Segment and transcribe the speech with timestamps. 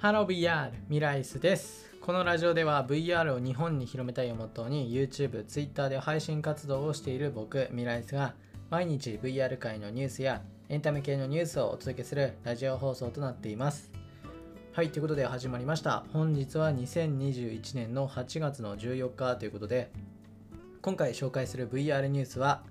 [0.00, 1.90] ハロー VR ミライスです。
[2.00, 8.32] このラジオでは VR を日本に広めたいをモットーに YouTube、Twitter で配信活動をしている僕ミライスが
[8.70, 10.40] 毎日 VR 界のニュースや
[10.70, 13.92] エンタメ系のニュースをお届けするラジオ放送となっています。
[14.72, 16.02] はいということで始まりました。
[16.14, 19.90] 本日は2021年の8月の14日ということで
[20.80, 22.62] 今回紹介する VR ニュースは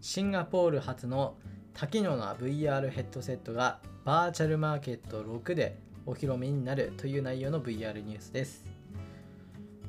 [0.00, 1.34] シンガポール発の
[1.74, 8.64] 多機能な VR ヘッドセットがバーチャルマーケット6でお披露目になるという内容の VR ニュースです。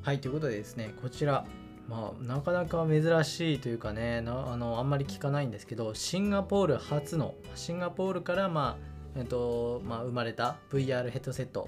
[0.03, 1.47] はい、ということでですね、こちら、
[1.87, 4.21] まあ、なかなか珍しいというかねあ
[4.55, 11.67] の、あんまり聞かないんですけど、シンガポール初の、シンガポールから、まあえっとまあ、生まれた VR ヘッドセット。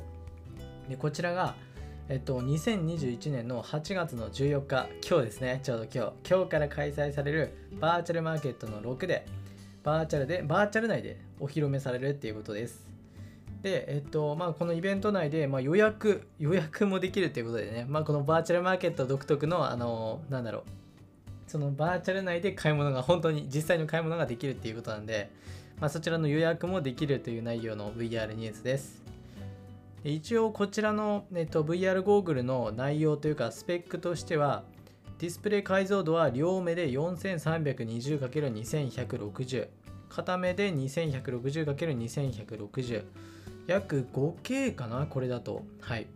[0.88, 1.56] でこちらが、
[2.08, 9.26] えっと、2021年の8月の14日、今日ですね、ちょうど今日、今日から開催されるバーチャルマーケットの6で、
[9.84, 12.93] バーチャルで、バーチャル内でお披露目されるっていうことです。
[13.63, 20.64] で、えっと、まあ、このイベント内で、まあ、予約、予約もできるっていうことでね、まあ、このバーチャルマーケット独特の、あの、なんだろう、
[21.47, 25.31] そのバーチャル内で買い物が本当に実際の買い物ができるっていうことなんで、
[25.80, 29.02] まあ、そちらの予約もできるという内容の VR ニュースです。
[30.03, 34.66] 一応こちらの、えっと、VR ゴーグルの内容というかスペックとしては
[35.20, 39.67] ディスプレイ解像度は両目で 4320×2160
[40.09, 43.05] 片目で 2160×2160
[43.67, 45.64] 約 5K かなこれだと。
[45.80, 46.08] はい。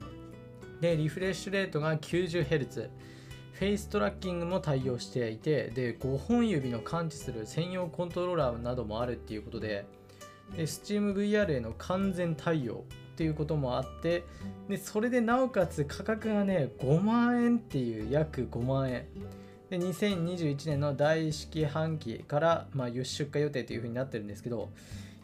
[0.81, 2.89] でリフレッシュレートが 90Hz
[3.54, 9.88] フェイストラッキングも対応していてで5本指の感知する専用コントローラーなどもあるっていうことで
[10.56, 14.23] で SteamVR への完全対応っていうこともあって
[14.70, 19.08] でそれでなおかつ価格がね5万円っていう約5万円。
[19.70, 24.70] で2021年の第四半期から、まあ、出荷予定というふうになってるんですけど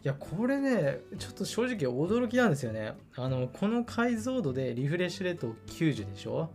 [0.04, 2.92] いやこれねちょっと正直驚きなんですよね。
[3.16, 6.50] あのこの解像度でリフレッシュレート90でしょ？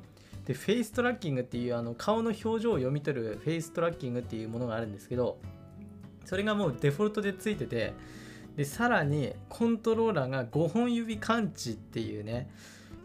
[0.45, 5.39] でフェイストラッキングっていうあの顔の表情を読み取るフェイストラッキングっていうものがあるんですけど
[6.25, 7.93] それがもうデフォルトでついてて
[8.55, 12.49] でさらにコントローラーが5本指感知っていうね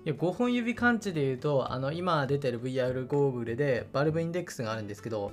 [0.05, 5.33] いや5本指感知でいうとあの今出てる VR ゴーグルでバルブインデックスがあるんですけど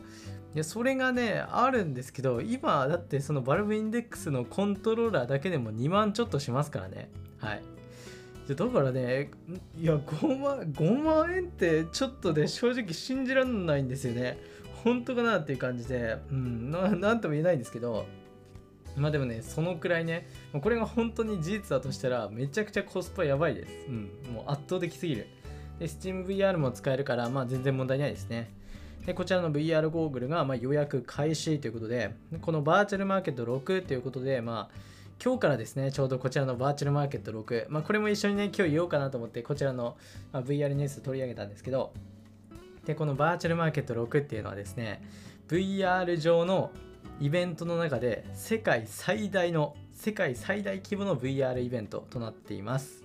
[0.56, 7.10] いやそれがねあるんですけど今だってそのバルブインデックスのコントローラーだけでも2万ちょっとしますからね。
[7.38, 7.64] はい。
[8.48, 9.32] だからね
[9.80, 14.38] いや5万 ,5 万円ってちょっとね正直信じられないんですよね。
[14.84, 18.06] 本当かなっていう感じでうんなんとも言えないんですけど
[18.96, 20.28] まあでもね、そのくらいね、
[20.62, 23.74] これが本当に事実だとしたら、めちゃくちゃコスパやばいです。
[23.88, 25.28] うん、もう圧倒的すぎる。
[25.80, 28.50] で、SteamVR も使えるから、まあ全然問題ないですね。
[29.06, 34.76] で、こちらの VR ゴーグルが、まあ、予約開始ということで、このバーチャルマーケット6ということで、まあ、
[35.24, 39.98] 今日からですね、ちょうどこちらのバーチャルマーケット6、まあ、これも一緒にね、今日言おうかなと思って、こちらの、
[40.32, 41.94] ま VR ニュース取り上げたんですけど、
[42.86, 45.04] で、このバーチャルマーケット6っていうのはですね、
[45.48, 46.72] VR 上の
[47.22, 53.04] イベントの中で世界最大の世界最大規模の VR イベントとなっています。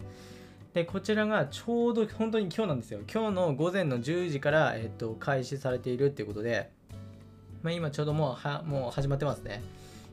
[0.73, 3.01] でこちらがちょうど本当に今日なんですよ。
[3.13, 6.71] 今日の午前の10時から、えっと、開始されているっていうことで、
[7.63, 9.63] まあ、今ちょうどもうはもう始まってますね。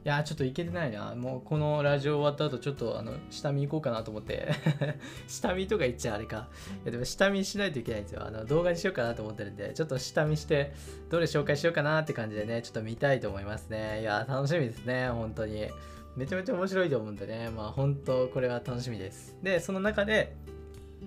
[0.05, 1.15] いやちょっといけてないな。
[1.15, 4.49] もうこのラジオ終わった後、ちょっとあの下見行こうかなと思って
[5.27, 6.49] 下見とか言っちゃあれか。
[6.83, 8.25] いやでも下見しないといけないんですよ。
[8.25, 10.73] あの動画にしようかなと思ってるんで、ちょっと下見して、
[11.09, 14.01] どれ紹介しようかなって感じでね、ちょっと見たいと思いますね。
[14.01, 15.69] いや、楽しみですね、本当に。
[16.17, 19.37] めちゃめちゃ面白いと思うんでね、まあ本当これは楽しみです。
[19.41, 20.35] で、その中で、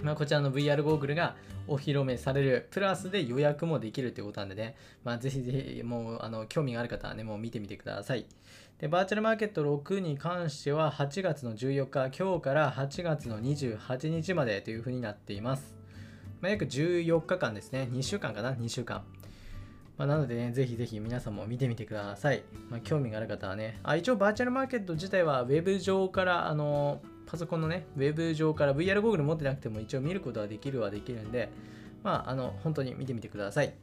[0.03, 1.37] まあ、こちらの VR ゴーグルが
[1.67, 8.27] お披露目される、プラスで予約もできるということなんでね、まあ、ぜひぜひ、もう、あの、興味がある方はね、もう見てみてください。
[8.79, 15.75] で、バーチャルマーケット6に関しては8月の14日、今日から8月の28日までというふうになっています。
[16.41, 17.89] まあ、約14日間ですね。
[17.91, 19.03] 2週間かな ?2 週間。
[19.97, 22.43] まあ、なのでね、ぜひぜひ皆さんも見てみてください。
[22.69, 23.81] まあ、興味がある方はね。
[23.83, 31.51] あ、一応バーチャルマーケット自体は Web 上から、あの、パソコンのね、Web 上から VR ゴーグル持ってなくても一応見ることはできるはできるんで、
[32.03, 33.75] まあ、あの、本当に見てみてください。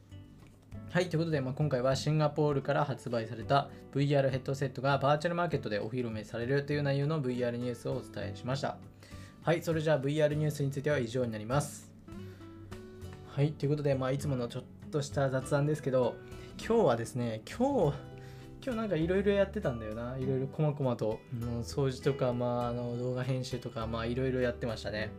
[0.92, 8.78] はい、ということで、まあ、今回はシンガポールから発売された VR ヘッドセットがバーチャルマーケットでお披露目されるという内容の VR ニュースをお伝えしました。
[9.42, 11.92] はい、それじゃあ VR ニュースについては以上になります。
[13.28, 16.16] はい、ということで、まあ、いつものちょっとした雑談ですけど、
[16.60, 17.98] 今日はですね、今日、
[18.66, 20.18] 今日なんかいろいろやってたんだよな。
[20.18, 25.12] いろいろこまこまと、うん、掃除とか、まあ、あの動画編集とか、まあいろいろやってましたね。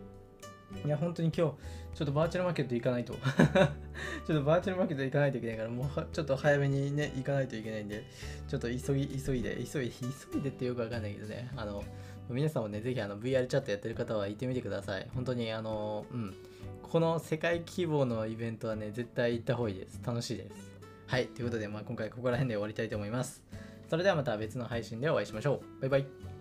[0.86, 1.52] いや、本当に今日、
[1.94, 3.12] ちょっとバーチャルマーケット行かないと。
[4.26, 8.04] ちょっとバーチャルマーケット行かないといけないから、もうちょっと早めにね、行かないといけないんで、
[8.48, 9.94] ちょっと急ぎ、急いで、急いで、
[10.32, 11.84] 急いでってよくわかんないけどね、あの、
[12.30, 15.06] 皆さんもね、ぜひあの VR チャットやってる方は行ってみてください。
[15.14, 16.34] 本当にあの、うん。
[16.82, 20.00] この世界規模のイベントはね、絶対行った方がいいです。
[20.02, 20.74] 楽しいです。
[21.06, 21.26] はい。
[21.28, 23.42] ということで、まあ、今回ここら辺で終わりたいと思います。
[23.88, 25.80] それではまた別の配信でお会いしましょう。
[25.82, 26.33] バイバイ。